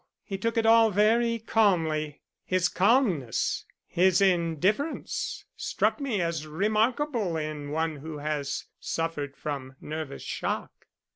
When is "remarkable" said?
6.47-7.37